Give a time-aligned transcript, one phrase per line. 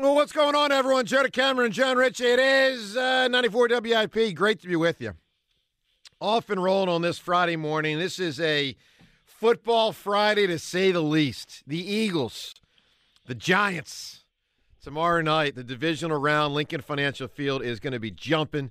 [0.00, 1.06] Well, what's going on, everyone?
[1.06, 2.24] Joe DeCamara, John Ritchie.
[2.24, 4.32] It is uh, 94 WIP.
[4.36, 5.14] Great to be with you.
[6.20, 7.98] Off and rolling on this Friday morning.
[7.98, 8.76] This is a
[9.24, 11.64] football Friday, to say the least.
[11.66, 12.54] The Eagles,
[13.26, 14.22] the Giants.
[14.80, 18.70] Tomorrow night, the divisional round, Lincoln Financial Field is going to be jumping,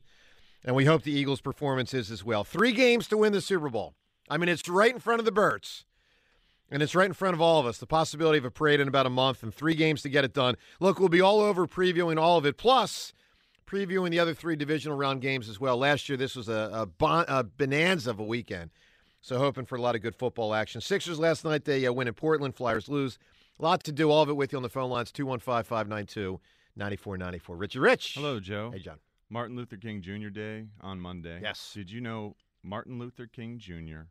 [0.64, 2.46] and we hope the Eagles' performance is as well.
[2.46, 3.96] Three games to win the Super Bowl.
[4.30, 5.84] I mean, it's right in front of the Birds.
[6.70, 7.78] And it's right in front of all of us.
[7.78, 10.34] The possibility of a parade in about a month and three games to get it
[10.34, 10.56] done.
[10.80, 13.14] Look, we'll be all over previewing all of it, plus
[13.66, 15.78] previewing the other three divisional round games as well.
[15.78, 18.72] Last year, this was a, a, bon, a bonanza of a weekend.
[19.22, 20.80] So, hoping for a lot of good football action.
[20.80, 22.56] Sixers last night, they uh, win in Portland.
[22.56, 23.18] Flyers lose.
[23.60, 24.12] A lot to do.
[24.12, 26.40] All of it with you on the phone lines 215 592
[26.76, 27.56] 9494.
[27.56, 28.14] Richie Rich.
[28.16, 28.72] Hello, Joe.
[28.72, 29.00] Hey, John.
[29.30, 30.30] Martin Luther King Jr.
[30.30, 31.40] Day on Monday.
[31.42, 31.72] Yes.
[31.74, 34.02] Did you know Martin Luther King Jr.,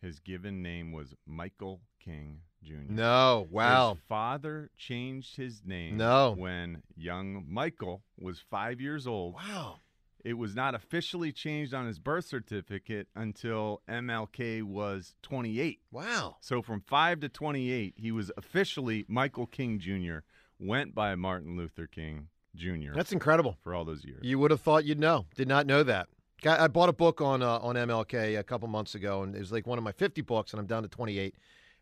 [0.00, 2.74] his given name was Michael King Jr.
[2.88, 3.94] No, wow.
[3.94, 6.34] His father changed his name No.
[6.36, 9.34] when young Michael was five years old.
[9.34, 9.80] Wow.
[10.24, 15.78] It was not officially changed on his birth certificate until MLK was 28.
[15.92, 16.36] Wow.
[16.40, 20.18] So from 5 to 28, he was officially Michael King Jr.,
[20.58, 22.94] went by Martin Luther King Jr.
[22.94, 23.56] That's incredible.
[23.62, 24.20] for all those years.
[24.24, 25.26] You would have thought you'd know.
[25.36, 26.08] Did not know that.
[26.44, 29.52] I bought a book on uh, on MLK a couple months ago, and it was
[29.52, 31.34] like one of my 50 books, and I'm down to 28,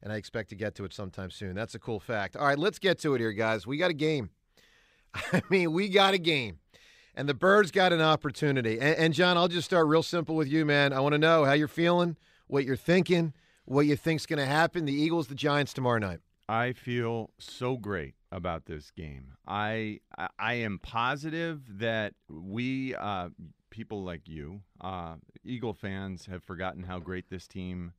[0.03, 1.55] and I expect to get to it sometime soon.
[1.55, 2.37] That's a cool fact.
[2.37, 3.67] All right, let's get to it here, guys.
[3.67, 4.31] We got a game.
[5.15, 6.59] I mean, we got a game,
[7.15, 8.79] and the Birds got an opportunity.
[8.81, 10.93] And, and John, I'll just start real simple with you, man.
[10.93, 13.33] I want to know how you're feeling, what you're thinking,
[13.65, 14.85] what you think's going to happen.
[14.85, 16.21] The Eagles, the Giants tomorrow night.
[16.49, 19.33] I feel so great about this game.
[19.49, 23.31] I I- I am positive that we uh,
[23.75, 27.93] people like you, uh, Eagle fans, have forgotten how great this team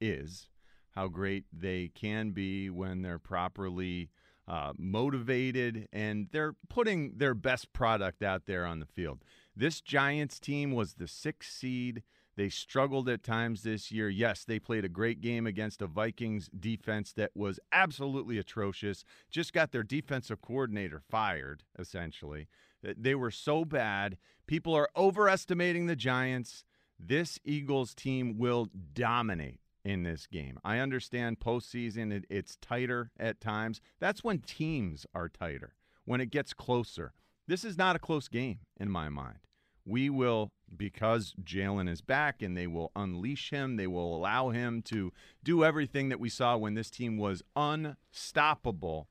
[0.00, 0.48] is,
[0.92, 4.08] how great they can be when they're properly
[4.48, 9.18] uh, motivated and they're putting their best product out there on the field.
[9.54, 12.02] This Giants team was the sixth seed.
[12.38, 14.08] They struggled at times this year.
[14.08, 19.02] Yes, they played a great game against a Vikings defense that was absolutely atrocious.
[19.28, 22.46] Just got their defensive coordinator fired, essentially.
[22.86, 24.18] Uh, they were so bad.
[24.46, 26.62] People are overestimating the Giants.
[26.96, 30.60] This Eagles team will dominate in this game.
[30.62, 33.80] I understand postseason, it, it's tighter at times.
[33.98, 37.14] That's when teams are tighter, when it gets closer.
[37.48, 39.47] This is not a close game in my mind.
[39.88, 44.82] We will, because Jalen is back and they will unleash him, they will allow him
[44.82, 45.12] to
[45.42, 49.08] do everything that we saw when this team was unstoppable.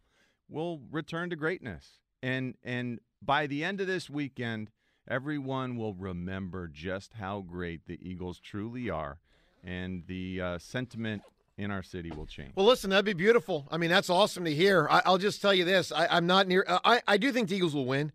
[0.47, 1.99] We'll return to greatness.
[2.21, 4.69] And and by the end of this weekend,
[5.07, 9.17] everyone will remember just how great the Eagles truly are,
[9.63, 11.23] and the uh, sentiment
[11.57, 12.51] in our city will change.
[12.55, 13.67] Well, listen, that'd be beautiful.
[13.71, 14.87] I mean, that's awesome to hear.
[14.91, 16.63] I, I'll just tell you this: I, I'm not near.
[16.67, 18.11] I I do think the Eagles will win,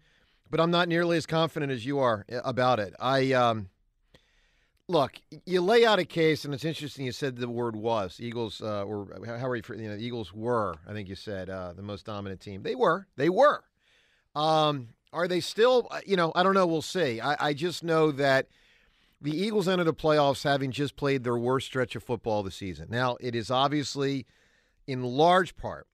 [0.53, 2.95] but I'm not nearly as confident as you are uh, about it.
[3.01, 3.71] I um,
[4.87, 5.15] look,
[5.47, 7.07] you lay out a case, and it's interesting.
[7.07, 9.63] You said the word was Eagles, uh, or how are you?
[9.71, 10.75] You know, Eagles were.
[10.87, 12.63] I think you said uh, the most dominant team.
[12.63, 13.09] They were.
[13.17, 13.65] They were.
[14.37, 15.89] Um, are they still?
[15.91, 16.67] uh, You know, I don't know.
[16.67, 17.19] We'll see.
[17.19, 18.49] I, I just know that
[19.23, 22.89] the Eagles entered the playoffs having just played their worst stretch of football the season.
[22.91, 24.27] Now, it is obviously
[24.87, 25.87] in large part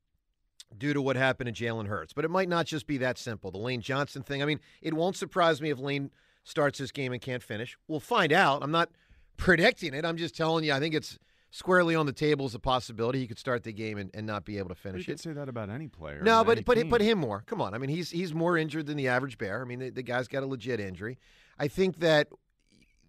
[0.76, 3.50] due to what happened to Jalen Hurts, but it might not just be that simple.
[3.50, 4.42] The Lane Johnson thing.
[4.42, 6.10] I mean, it won't surprise me if Lane
[6.44, 7.76] starts this game and can't finish.
[7.88, 8.62] We'll find out.
[8.62, 8.90] I'm not
[9.36, 10.04] predicting it.
[10.04, 11.18] I'm just telling you, I think it's
[11.50, 13.20] squarely on the table as a possibility.
[13.20, 15.30] He could start the game and, and not be able to finish you finish could
[15.30, 16.20] say that about any player.
[16.22, 16.88] No, but but team.
[16.88, 17.42] but him more.
[17.46, 17.74] Come on.
[17.74, 19.62] I mean, he's he's more injured than the average bear.
[19.62, 21.18] I mean, the, the guy's got a legit injury.
[21.58, 22.28] I think that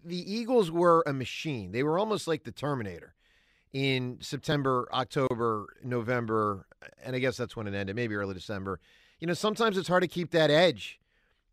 [0.04, 1.72] the Eagles were a machine.
[1.72, 3.14] They were almost like the Terminator
[3.72, 6.66] in September, October, November,
[7.04, 8.80] and I guess that's when it ended, maybe early December.
[9.20, 10.98] You know, sometimes it's hard to keep that edge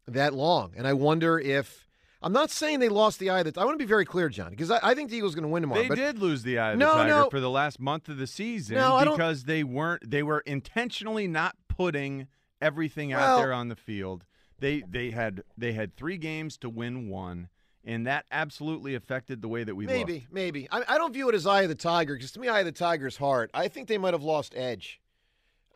[0.08, 1.86] that long, and I wonder if
[2.24, 3.44] I'm not saying they lost the eye.
[3.44, 5.36] That I want to be very clear, John, because I, I think the Eagles are
[5.36, 5.82] going to win tomorrow.
[5.84, 7.30] They but did lose the eye of No, the tiger no.
[7.30, 11.56] for the last month of the season No, because they weren't they were intentionally not
[11.68, 12.28] putting
[12.62, 14.24] everything Well- out there on the field.
[14.60, 17.50] They they had they had 3 games to win one
[17.88, 20.32] and that absolutely affected the way that we Maybe, looked.
[20.34, 20.68] maybe.
[20.72, 22.66] I, I don't view it as Eye of the Tiger because to me, Eye of
[22.66, 23.50] the Tiger's hard.
[23.54, 25.00] I think they might have lost edge.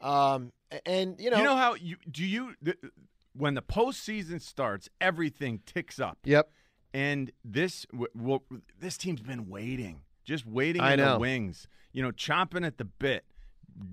[0.01, 0.51] Um,
[0.85, 2.77] and you know, You know how you do you th-
[3.33, 6.17] when the postseason starts, everything ticks up.
[6.25, 6.49] Yep.
[6.93, 11.13] And this w- w- this team's been waiting, just waiting I in know.
[11.13, 13.23] the wings, you know, chomping at the bit,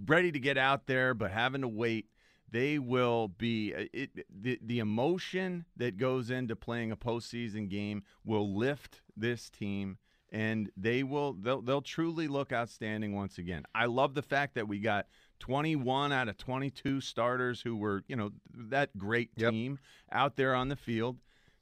[0.06, 2.06] ready to get out there, but having to wait.
[2.50, 8.02] They will be uh, it, the the emotion that goes into playing a postseason game
[8.24, 9.98] will lift this team,
[10.32, 13.64] and they will they'll they'll truly look outstanding once again.
[13.74, 15.06] I love the fact that we got
[15.40, 19.50] 21 out of 22 starters who were you know that great Yep.
[19.52, 19.78] team
[20.10, 21.18] out there on the field.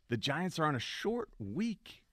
[0.09, 2.05] The Giants are on a short week.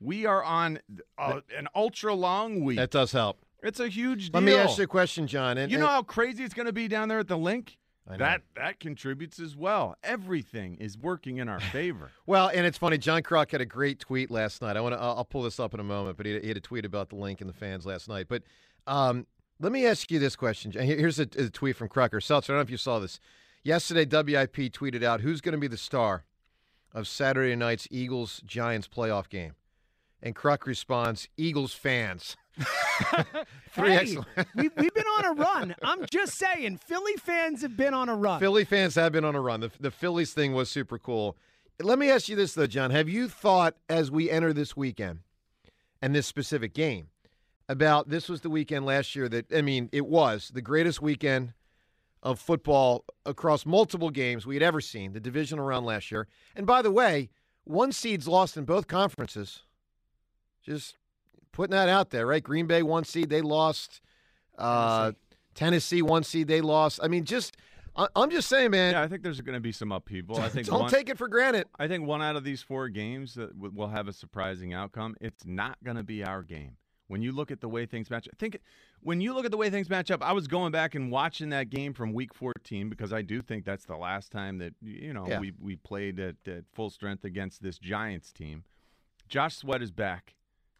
[0.00, 0.80] We are on
[1.16, 2.76] uh, an ultra long week.
[2.76, 3.38] that does help.
[3.62, 4.40] it's a huge deal.
[4.42, 5.56] Let me ask you a question, John.
[5.58, 7.78] And, You know and- how crazy it's going to be down there at the link?
[8.16, 9.96] That that contributes as well.
[10.02, 12.10] Everything is working in our favor.
[12.26, 12.98] Well, and it's funny.
[12.98, 14.76] John Crock had a great tweet last night.
[14.76, 15.00] I want to.
[15.00, 17.08] I'll I'll pull this up in a moment, but he, he had a tweet about
[17.08, 18.26] the link and the fans last night.
[18.28, 18.42] But
[18.86, 19.26] um,
[19.60, 20.72] let me ask you this question.
[20.72, 22.20] Here's a, a tweet from Crocker.
[22.20, 23.18] Seltzer, I don't know if you saw this.
[23.62, 26.24] Yesterday, WIP tweeted out who's going to be the star
[26.92, 29.54] of Saturday night's Eagles Giants playoff game,
[30.22, 32.36] and Crock responds, "Eagles fans."
[33.72, 34.28] Three hey, excellent.
[34.54, 35.74] we, we've been on a run.
[35.82, 38.40] I'm just saying, Philly fans have been on a run.
[38.40, 39.60] Philly fans have been on a run.
[39.60, 41.36] The, the Phillies thing was super cool.
[41.80, 42.90] Let me ask you this, though, John.
[42.90, 45.20] Have you thought as we enter this weekend
[46.02, 47.08] and this specific game
[47.68, 51.52] about this was the weekend last year that, I mean, it was the greatest weekend
[52.22, 56.26] of football across multiple games we had ever seen, the divisional round last year.
[56.56, 57.30] And by the way,
[57.64, 59.62] one seed's lost in both conferences.
[60.62, 60.96] Just
[61.52, 62.42] putting that out there, right?
[62.42, 64.00] Green Bay, one seed, they lost.
[64.56, 65.12] Uh,
[65.54, 67.00] Tennessee, one seed, they lost.
[67.02, 67.56] I mean, just
[67.96, 68.92] I- I'm just saying, man.
[68.92, 70.38] yeah, I think there's going to be some upheaval.
[70.40, 71.66] I think don't one, take it for granted.
[71.78, 75.16] I think one out of these four games that w- will have a surprising outcome.
[75.20, 76.76] It's not going to be our game.
[77.08, 78.58] When you look at the way things match, I think
[79.00, 81.48] when you look at the way things match up, I was going back and watching
[81.48, 85.14] that game from Week 14 because I do think that's the last time that you
[85.14, 85.40] know Yeah.
[85.40, 88.64] we we played at, at full strength against this Giants team.
[89.26, 90.34] Josh Sweat is back.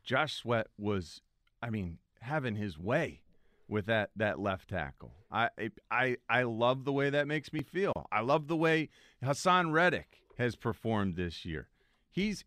[0.08, 1.20] Josh Sweat was,
[1.62, 3.20] I mean, having his way
[3.68, 5.12] with that that left tackle.
[5.30, 5.50] I
[5.90, 7.92] I I love the way that makes me feel.
[8.10, 8.88] I love the way
[9.22, 11.68] Haason Reddick has performed this year.
[12.10, 12.42] He's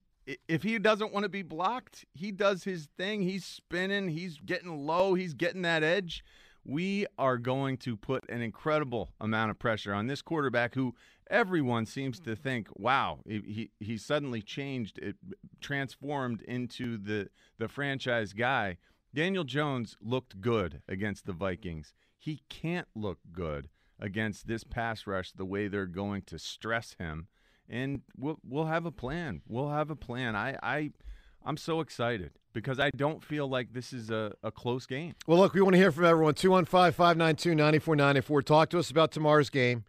[0.47, 3.21] if he doesn't want to be blocked, he does his thing.
[3.21, 6.25] He's spinning, he's getting low, he's getting that edge.
[6.65, 10.95] We are going to put an incredible amount of pressure on this quarterback who
[11.31, 12.43] everyone seems to mm-hmm.
[12.43, 15.15] think, wow, he he, he suddenly changed, it
[15.59, 18.77] transformed into the the franchise guy.
[19.13, 21.93] Daniel Jones looked good against the Vikings.
[22.17, 23.69] He can't look good
[23.99, 27.27] against this pass rush the way they're going to stress him.
[27.69, 29.41] And we'll we'll have a plan.
[29.47, 30.35] We'll have a plan.
[30.35, 30.91] I I
[31.43, 35.15] I'm so excited because I don't feel like this is a, a close game.
[35.25, 36.33] Well, look, we want to hear from everyone.
[36.33, 38.41] 215 592 9494.
[38.41, 39.85] Talk to us about tomorrow's game.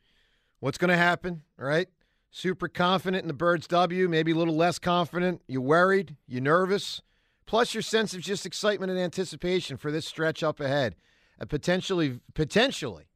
[0.62, 1.42] What's going to happen?
[1.58, 1.88] All right.
[2.30, 5.42] Super confident in the Birds W, maybe a little less confident.
[5.48, 6.14] You're worried?
[6.28, 7.02] you're nervous?
[7.46, 10.94] Plus your sense of just excitement and anticipation for this stretch up ahead.
[11.40, 13.08] A potentially, potentially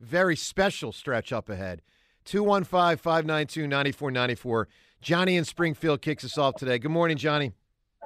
[0.00, 1.82] very special stretch up ahead.
[2.24, 4.68] 215 592 9494.
[5.00, 6.78] Johnny in Springfield kicks us off today.
[6.78, 7.50] Good morning, Johnny.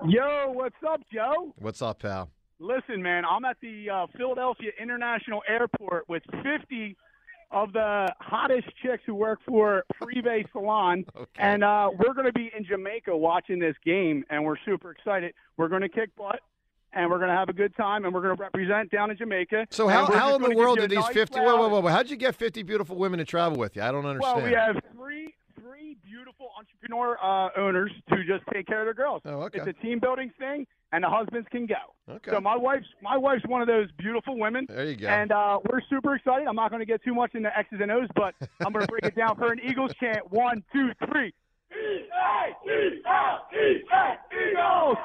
[0.06, 1.52] Yo, what's up, Joe?
[1.58, 2.30] What's up, pal?
[2.60, 6.96] Listen, man, I'm at the uh, Philadelphia International Airport with 50
[7.50, 11.26] of the hottest chicks who work for Privé Salon, Okay.
[11.38, 15.32] and uh, we're going to be in Jamaica watching this game, and we're super excited.
[15.56, 16.40] We're going to kick butt,
[16.92, 19.16] and we're going to have a good time, and we're going to represent down in
[19.16, 19.66] Jamaica.
[19.70, 21.90] So how, how in the world did these nice 50 wait, loud- wait, wait, wait,
[21.92, 23.82] how'd you get 50 beautiful women to travel with you?
[23.82, 24.36] I don't understand.
[24.36, 28.94] Well, we have three three beautiful entrepreneur uh, owners to just take care of their
[28.94, 29.22] girls.
[29.24, 29.58] Oh, okay.
[29.58, 31.74] It's a team building thing, and the husbands can go.
[32.08, 32.30] Okay.
[32.30, 34.66] So my wife's my wife's one of those beautiful women.
[34.68, 35.08] There you go.
[35.08, 36.46] And uh, we're super excited.
[36.46, 38.90] I'm not going to get too much into X's and O's, but I'm going to
[38.90, 40.30] break it down for an Eagles chant.
[40.30, 41.32] One, two, three.
[44.32, 44.96] Eagles!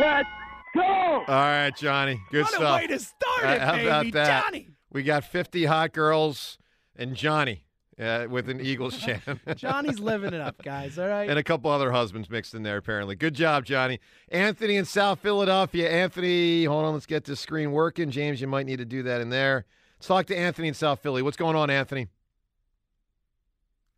[0.00, 0.28] Let's
[0.74, 0.82] go!
[0.82, 2.20] All right, Johnny.
[2.30, 2.62] Good what stuff.
[2.78, 3.86] a way to start Uh, it, how baby.
[3.86, 4.44] about that?
[4.44, 4.68] Johnny.
[4.90, 6.58] We got 50 hot girls
[6.96, 7.64] and Johnny
[8.00, 9.22] uh, with an Eagles chant.
[9.56, 10.98] Johnny's living it up, guys.
[10.98, 11.28] All right.
[11.28, 13.14] and a couple other husbands mixed in there, apparently.
[13.14, 14.00] Good job, Johnny.
[14.30, 15.90] Anthony in South Philadelphia.
[15.90, 16.94] Anthony, hold on.
[16.94, 18.10] Let's get this screen working.
[18.10, 19.66] James, you might need to do that in there.
[19.98, 21.22] Let's talk to Anthony in South Philly.
[21.22, 22.08] What's going on, Anthony?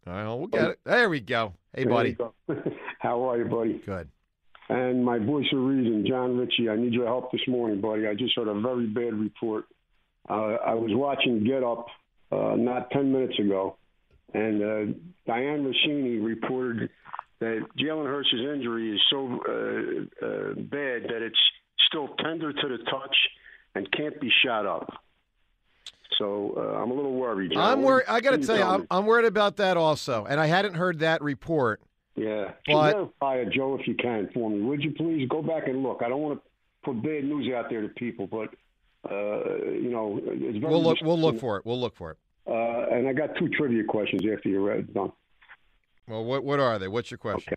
[0.06, 0.80] All right, well, we'll get it.
[0.84, 1.54] There we go.
[1.74, 2.12] Hey, buddy.
[2.12, 2.70] There you go.
[2.98, 3.80] How are you, buddy?
[3.86, 4.08] Good.
[4.68, 6.68] And my voice of reason, John Ritchie.
[6.68, 8.06] I need your help this morning, buddy.
[8.06, 9.64] I just heard a very bad report.
[10.28, 11.86] Uh, I was watching Get Up
[12.32, 13.76] uh, not 10 minutes ago,
[14.34, 14.92] and uh,
[15.30, 16.90] Dianna Russini reported
[17.40, 21.38] that Jalen Hurts' injury is so uh, uh, bad that it's
[21.88, 23.16] still tender to the touch
[23.74, 25.02] and can't be shot up.
[26.18, 27.52] So uh, I'm a little worried.
[27.52, 27.62] John.
[27.78, 28.04] I'm worried.
[28.08, 28.86] I got to tell you, I'm.
[28.90, 30.24] I'm worried about that also.
[30.24, 31.80] And I hadn't heard that report.
[32.14, 32.52] Yeah.
[32.66, 34.60] But- Verify it, Joe, if you can for me.
[34.62, 36.02] Would you please go back and look?
[36.04, 36.50] I don't want to
[36.84, 38.50] put bad news out there to people, but
[39.10, 40.20] uh, you know.
[40.62, 40.98] We'll look.
[41.02, 41.66] We'll look for it.
[41.66, 42.18] We'll look for it.
[42.46, 45.12] Uh, and I got two trivia questions after you're ready, done.
[46.08, 46.88] Well, what what are they?
[46.88, 47.54] What's your question?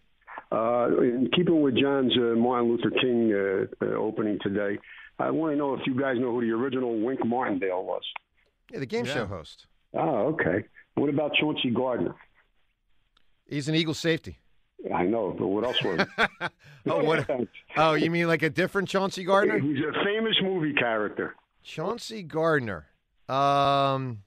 [0.52, 4.78] Uh, in keeping with John's uh, Martin Luther King uh, uh, opening today,
[5.20, 8.04] I want to know if you guys know who the original Wink Martindale was.
[8.72, 9.14] Yeah, the game Yeah.
[9.14, 9.66] show host.
[9.94, 10.64] Oh, okay.
[10.96, 12.16] What about Chauncey Gardner?
[13.46, 14.40] He's an Eagle safety.
[14.94, 16.08] I know, but what else was?
[16.90, 17.30] Oh, what?
[17.76, 19.60] Oh, you mean like a different Chauncey Gardner?
[19.60, 21.36] He's a famous movie character.
[21.64, 22.86] Chauncey Gardner.
[23.28, 24.20] Um,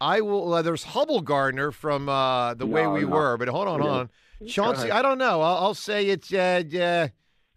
[0.00, 0.52] I will.
[0.52, 3.08] Uh, there's Hubbell Gardiner from uh, the way we no.
[3.08, 4.10] were, but hold on, hold on.
[4.46, 4.90] Chauncey.
[4.90, 5.40] I don't know.
[5.40, 6.32] I'll, I'll say it's.
[6.32, 7.08] Uh, uh,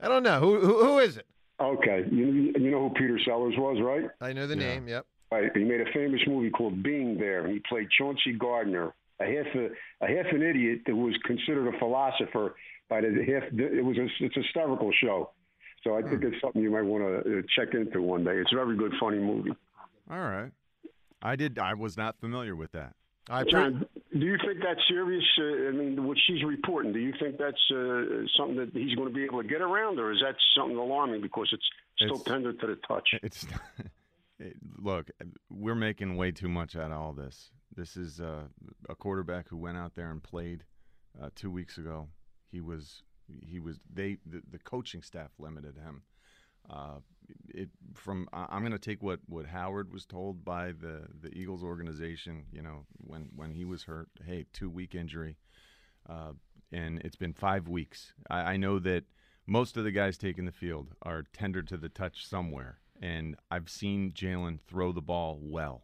[0.01, 1.25] I don't know who, who who is it.
[1.61, 4.09] Okay, you you know who Peter Sellers was, right?
[4.21, 4.67] I know the Yeah.
[4.75, 4.87] name.
[4.87, 5.05] Yep.
[5.31, 5.51] Right.
[5.55, 9.53] He made a famous movie called Being There, and he played Chauncey Gardner, a half
[9.55, 9.65] a,
[10.01, 12.55] a half an idiot that was considered a philosopher
[12.89, 13.43] by the half.
[13.51, 15.31] It was a, it's a hysterical show.
[15.83, 18.37] So I think it's something you might want to check into one day.
[18.37, 19.51] It's a very good, funny movie.
[20.11, 20.51] All right.
[21.21, 21.59] I did.
[21.59, 22.95] I was not familiar with that.
[23.29, 25.23] I John, do you think that's serious?
[25.37, 29.07] Uh, I mean, what she's reporting, do you think that's uh, something that he's going
[29.07, 31.65] to be able to get around, or is that something alarming because it's
[31.97, 33.09] still It's- tender to the touch?
[33.21, 33.45] It's
[34.39, 35.11] it, look,
[35.49, 37.51] we're making way too much out of all this.
[37.75, 38.45] This is uh,
[38.89, 40.63] a quarterback who went out there and played
[41.21, 42.07] uh, two weeks ago.
[42.51, 43.03] He was
[43.45, 46.01] he was they the, the coaching staff limited him.
[47.49, 51.63] It from I'm going to take what, what Howard was told by the, the Eagles
[51.63, 52.45] organization.
[52.51, 55.37] You know when when he was hurt, hey, two week injury,
[56.07, 56.33] uh,
[56.71, 58.13] and it's been five weeks.
[58.29, 59.03] I, I know that
[59.45, 63.69] most of the guys taking the field are tender to the touch somewhere, and I've
[63.69, 65.83] seen Jalen throw the ball well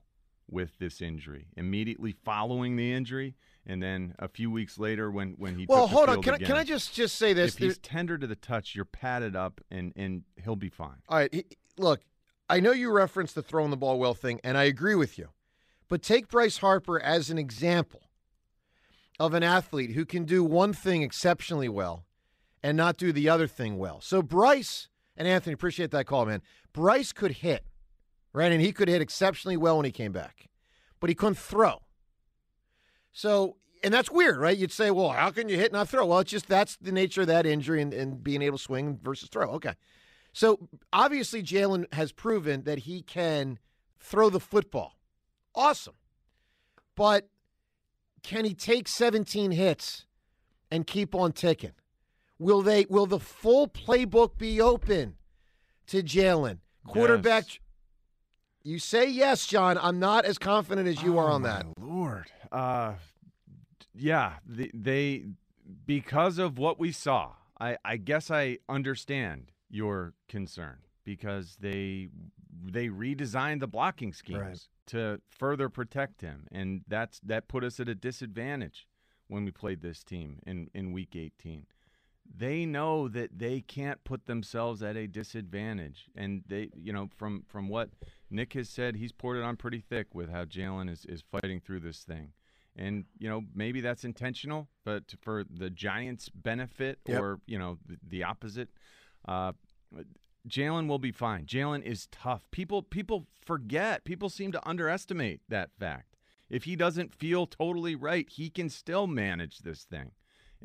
[0.50, 1.48] with this injury.
[1.56, 3.36] Immediately following the injury,
[3.66, 6.22] and then a few weeks later when when he well, took the hold on.
[6.22, 7.56] Can I, can I just just say this?
[7.56, 11.02] if he's tender to the touch, you're padded up, and and he'll be fine.
[11.10, 11.46] All right, he-
[11.78, 12.02] look,
[12.50, 15.30] I know you referenced the throwing the ball well thing, and I agree with you.
[15.88, 18.02] But take Bryce Harper as an example
[19.20, 22.06] of an athlete who can do one thing exceptionally well
[22.64, 24.02] and not do the other thing well.
[24.02, 26.42] So Bryce and Anthony, appreciate that call, man.
[26.74, 27.64] Bryce could hit,
[28.36, 28.52] right?
[28.52, 30.50] And he could hit exceptionally well when he came back,
[31.00, 31.82] but he couldn't throw.
[33.14, 34.58] So, and that's weird, right?
[34.58, 36.06] You'd say, well, how can you hit and not throw?
[36.06, 39.00] Well, it's just that's the nature of that injury and, and being able to swing
[39.02, 39.52] versus throw.
[39.52, 39.74] Okay.
[40.34, 43.58] So obviously, Jalen has proven that he can
[44.00, 45.00] throw the football.
[45.56, 45.96] Awesome.
[46.96, 47.30] But
[48.22, 50.06] can he take 17 hits
[50.70, 51.72] and keep on ticking?
[52.38, 55.16] Will they will the full playbook be open
[55.88, 56.58] to Jalen?
[56.86, 57.60] Quarterback Yes.
[58.66, 59.78] You say yes, John.
[59.80, 61.66] I'm not as confident as you are Oh, on my that.
[61.80, 62.94] Lord, uh,
[63.94, 65.26] yeah, they, they
[65.86, 67.34] because of what we saw.
[67.60, 72.10] I, I guess I understand your concern because they
[72.68, 74.60] they redesigned the blocking schemes Right.
[74.88, 78.88] to further protect him, and that's that put us at a disadvantage
[79.28, 81.68] when we played this team in in week 18.
[82.38, 87.44] They know that they can't put themselves at a disadvantage, and they, you know, from
[87.48, 87.90] from what
[88.30, 91.60] Nick has said, he's poured it on pretty thick with how Jalen is is fighting
[91.62, 92.34] through this thing,
[92.76, 97.22] and you know maybe that's intentional, but for the Giants' benefit Yep.
[97.22, 98.70] or you know the, the opposite,
[99.28, 99.54] uh,
[100.48, 101.46] Jalen will be fine.
[101.46, 102.50] Jalen is tough.
[102.52, 104.04] People people forget.
[104.04, 106.18] People seem to underestimate that fact.
[106.50, 110.12] If he doesn't feel totally right, he can still manage this thing.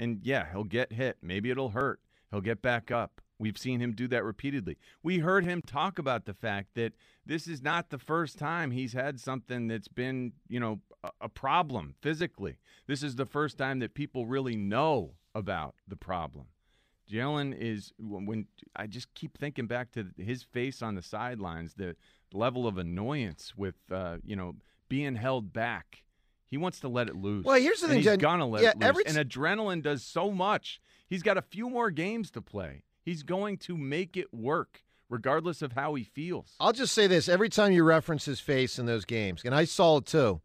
[0.01, 1.19] And yeah, he'll get hit.
[1.21, 2.01] Maybe it'll hurt.
[2.31, 3.21] He'll get back up.
[3.39, 4.79] We've seen him do that repeatedly.
[5.03, 6.95] We heard him talk about the fact that
[7.27, 10.81] this is not the first time he's had something that's been, you know,
[11.21, 12.57] a, problem physically.
[12.87, 16.47] This is the first time that people really know about the problem.
[17.11, 21.97] Jalen is when- I just keep thinking back to his face on the sidelines, the
[22.33, 24.57] level of annoyance with uh, you know
[24.89, 26.05] being held back.
[26.51, 27.45] He wants to let it loose.
[27.45, 28.19] Well, here's the thing, he's Jen.
[28.19, 28.89] gonna let Yeah, it loose.
[28.89, 30.81] every and adrenaline does so much.
[31.09, 32.83] He's got a few more games to play.
[33.05, 36.55] He's going to make it work, regardless of how he feels.
[36.61, 39.65] I'll just say this: every time you reference his face in those games, and I
[39.65, 40.41] saw it too,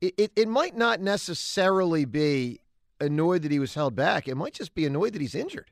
[0.00, 2.60] it, it, it might not necessarily be
[3.00, 4.28] annoyed that he was held back.
[4.28, 5.70] It might just be annoyed that he's injured.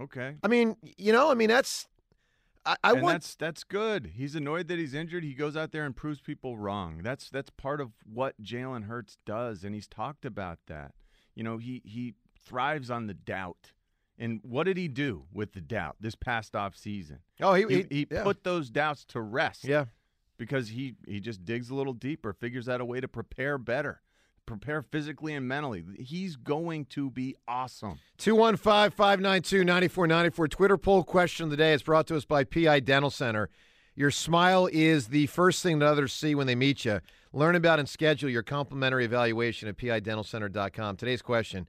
[0.00, 0.36] Okay.
[0.42, 1.86] I mean, you know, I mean that's
[2.64, 4.12] I, I and want that's that's good.
[4.14, 5.24] He's annoyed that he's injured.
[5.24, 7.00] He goes out there and proves people wrong.
[7.02, 10.92] That's that's part of what Jalen Hurts does, and he's talked about that.
[11.34, 12.14] You know, he he
[12.44, 13.72] thrives on the doubt.
[14.18, 17.20] And what did he do with the doubt this past off season?
[17.40, 18.22] oh he He, he, he yeah.
[18.22, 19.86] put those doubts to rest yeah
[20.40, 24.00] because he he just digs a little deeper, figures out a way to prepare better,
[24.50, 25.84] prepare physically and mentally.
[25.98, 27.98] He's going to be awesome.
[28.18, 30.48] 215 592 9494.
[30.48, 33.48] Twitter poll question of the day is brought to us by PI Dental Center.
[33.94, 37.00] Your smile is the first thing that others see when they meet you.
[37.32, 40.96] Learn about and schedule your complimentary evaluation at pidentalcenter.com.
[40.96, 41.66] Today's question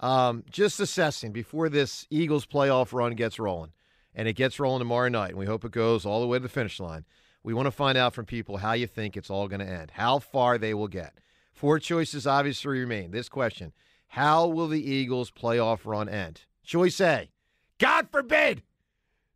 [0.00, 3.72] um, just assessing before this Eagles playoff run gets rolling,
[4.14, 6.42] and it gets rolling tomorrow night, and we hope it goes all the way to
[6.42, 7.04] the finish line.
[7.42, 9.92] We want to find out from people how you think it's all going to end,
[9.92, 11.14] how far they will get.
[11.56, 13.12] Four choices obviously remain.
[13.12, 13.72] This question
[14.08, 16.42] How will the Eagles' playoff run end?
[16.62, 17.30] Choice A
[17.78, 18.62] God forbid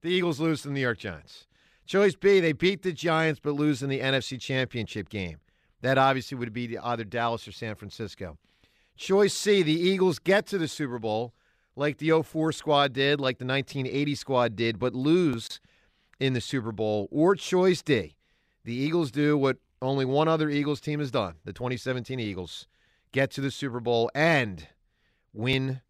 [0.02, 1.46] the Eagles lose to the New York Giants.
[1.86, 5.38] Choice B, they beat the Giants but lose in the NFC Championship game.
[5.80, 8.36] That obviously would be either Dallas or San Francisco.
[8.98, 11.32] Choice C, the Eagles get to the Super Bowl
[11.74, 15.58] like the 04 squad did, like the 1980 squad did, but lose
[16.18, 17.08] in the Super Bowl.
[17.10, 18.14] Or choice D,
[18.64, 22.66] the Eagles do what only one other Eagles team has done, the 2017 Eagles,
[23.12, 24.68] get to the Super Bowl and
[25.32, 25.80] win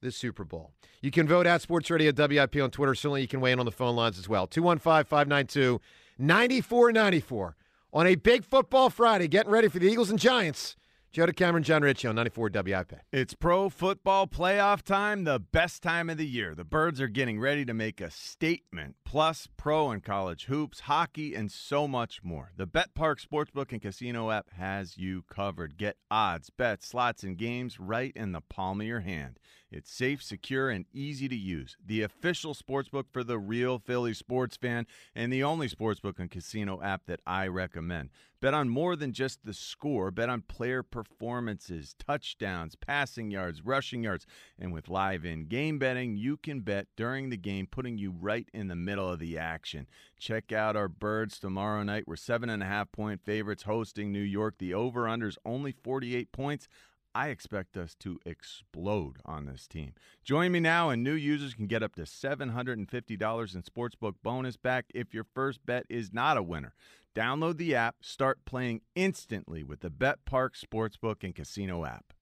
[0.00, 0.72] the Super Bowl.
[1.00, 2.94] You can vote at Sports Radio WIP on Twitter.
[2.94, 4.46] Certainly, you can weigh in on the phone lines as well.
[4.46, 5.80] 215 592
[6.18, 7.56] 9494
[7.92, 10.76] on a big football Friday, getting ready for the Eagles and Giants.
[11.12, 12.92] Joe DeCamara, John Ritchie on 94 WIP.
[13.10, 16.54] It's pro football playoff time, the best time of the year.
[16.54, 21.34] The Birds are getting ready to make a statement, plus pro and college hoops, hockey,
[21.34, 22.52] and so much more.
[22.56, 25.78] The betPARX Sportsbook and Casino app has you covered.
[25.78, 29.38] Get odds, bets, slots, and games right in the palm of your hand.
[29.70, 31.76] It's safe, secure, and easy to use.
[31.84, 36.80] The official sportsbook for the real Philly sports fan and the only sportsbook and casino
[36.82, 38.10] app that I recommend.
[38.40, 40.12] Bet on more than just the score.
[40.12, 44.24] Bet on player performances, touchdowns, passing yards, rushing yards.
[44.56, 48.48] And with live in game betting, you can bet during the game, putting you right
[48.54, 49.88] in the middle of the action.
[50.20, 52.04] Check out our birds tomorrow night.
[52.06, 54.58] We're seven and a half point favorites hosting New York.
[54.58, 56.68] The over under is only 48 points.
[57.16, 59.94] I expect us to explode on this team.
[60.22, 64.84] Join me now, and new users can get up to $750 in Sportsbook bonus back
[64.94, 66.74] if your first bet is not a winner.
[67.14, 72.12] Download the app, start playing instantly with the betPARX Sportsbook and Casino app.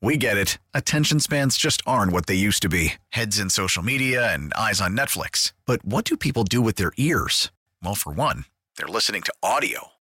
[0.00, 0.56] We get it.
[0.72, 4.80] Attention spans just aren't what they used to be heads in social media and eyes
[4.80, 5.52] on Netflix.
[5.66, 7.50] But what do people do with their ears?
[7.82, 8.46] Well, for one,
[8.78, 9.88] they're listening to audio.